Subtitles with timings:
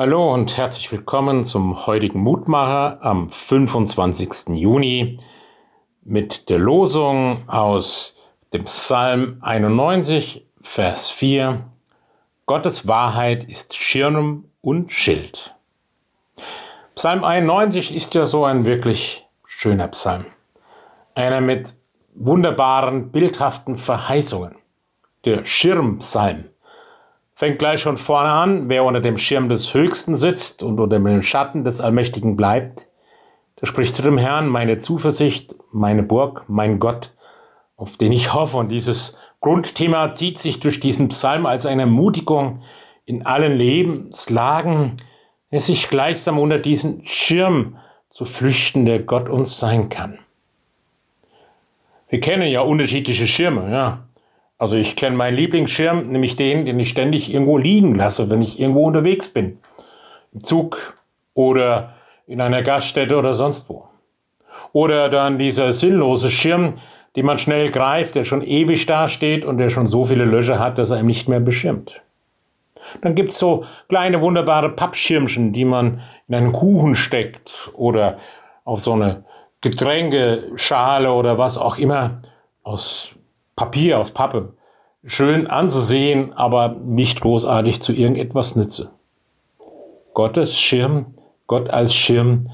[0.00, 4.50] Hallo und herzlich willkommen zum heutigen Mutmacher am 25.
[4.50, 5.18] Juni
[6.04, 8.14] mit der Losung aus
[8.52, 11.64] dem Psalm 91, Vers 4.
[12.46, 15.56] Gottes Wahrheit ist Schirm und Schild.
[16.94, 20.26] Psalm 91 ist ja so ein wirklich schöner Psalm.
[21.16, 21.74] Einer mit
[22.14, 24.54] wunderbaren, bildhaften Verheißungen.
[25.24, 26.50] Der Schirmpsalm
[27.38, 31.22] fängt gleich schon vorne an, wer unter dem Schirm des Höchsten sitzt und unter dem
[31.22, 32.88] Schatten des Allmächtigen bleibt,
[33.60, 37.14] der spricht zu dem Herrn, meine Zuversicht, meine Burg, mein Gott,
[37.76, 38.56] auf den ich hoffe.
[38.56, 42.60] Und dieses Grundthema zieht sich durch diesen Psalm als eine Ermutigung
[43.04, 44.96] in allen Lebenslagen,
[45.50, 47.76] es sich gleichsam unter diesen Schirm
[48.10, 50.18] zu flüchten, der Gott uns sein kann.
[52.08, 54.07] Wir kennen ja unterschiedliche Schirme, ja.
[54.58, 58.58] Also ich kenne meinen Lieblingsschirm, nämlich den, den ich ständig irgendwo liegen lasse, wenn ich
[58.58, 59.58] irgendwo unterwegs bin.
[60.32, 60.98] Im Zug
[61.34, 61.94] oder
[62.26, 63.84] in einer Gaststätte oder sonst wo.
[64.72, 66.74] Oder dann dieser sinnlose Schirm,
[67.14, 70.76] den man schnell greift, der schon ewig dasteht und der schon so viele Löcher hat,
[70.76, 72.02] dass er ihm nicht mehr beschirmt.
[73.00, 78.18] Dann gibt's so kleine wunderbare Pappschirmchen, die man in einen Kuchen steckt oder
[78.64, 79.24] auf so eine
[79.60, 82.22] Getränkeschale oder was auch immer
[82.62, 83.14] aus
[83.56, 84.52] Papier, aus Pappe,
[85.04, 88.90] schön anzusehen, aber nicht großartig zu irgendetwas nütze.
[90.14, 91.14] Gottes Schirm,
[91.46, 92.50] Gott als Schirm,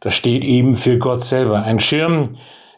[0.00, 1.62] das steht eben für Gott selber.
[1.62, 2.36] Ein Schirm,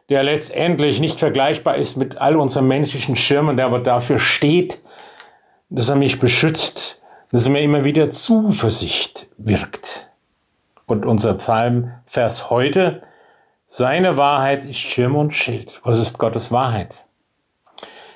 [0.08, 4.80] der letztendlich nicht vergleichbar ist mit all unseren menschlichen Schirmen, der aber dafür steht,
[5.70, 10.10] dass er mich beschützt, dass er mir immer wieder Zuversicht wirkt.
[10.86, 13.02] Und unser Psalmvers heute,
[13.68, 15.80] seine Wahrheit ist Schirm und Schild.
[15.84, 17.05] Was ist Gottes Wahrheit?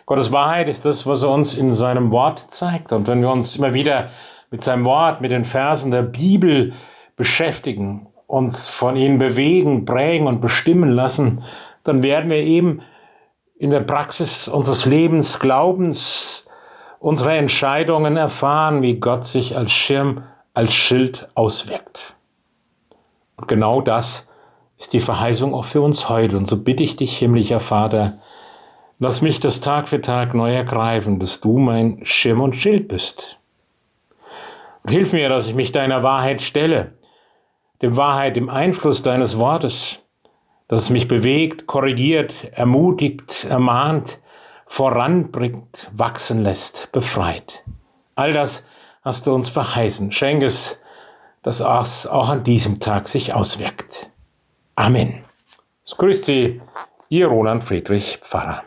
[0.06, 2.92] Gottes Wahrheit ist das, was er uns in seinem Wort zeigt.
[2.92, 4.08] Und wenn wir uns immer wieder
[4.52, 6.74] mit seinem Wort, mit den Versen der Bibel
[7.16, 11.42] beschäftigen, uns von ihnen bewegen, prägen und bestimmen lassen,
[11.82, 12.82] dann werden wir eben
[13.58, 16.46] in der Praxis unseres Lebens, Glaubens,
[17.00, 20.22] unserer Entscheidungen erfahren, wie Gott sich als Schirm,
[20.54, 22.14] als Schild auswirkt.
[23.36, 24.32] Und genau das
[24.78, 26.36] ist die Verheißung auch für uns heute.
[26.36, 28.14] Und so bitte ich dich, himmlischer Vater,
[28.98, 33.38] Lass mich das Tag für Tag neu ergreifen, dass du mein Schirm und Schild bist.
[34.82, 36.92] Und hilf mir, dass ich mich deiner Wahrheit stelle,
[37.82, 39.98] dem Wahrheit, dem Einfluss deines Wortes,
[40.68, 44.18] dass es mich bewegt, korrigiert, ermutigt, ermahnt,
[44.66, 47.64] voranbringt, wachsen lässt, befreit.
[48.14, 48.66] All das
[49.02, 50.10] hast du uns verheißen.
[50.10, 50.82] Schenk es,
[51.42, 54.10] dass es auch an diesem Tag sich auswirkt.
[54.74, 55.22] Amen.
[55.84, 56.62] Es grüßt Sie,
[57.10, 58.64] Ihr Roland Friedrich Pfarrer.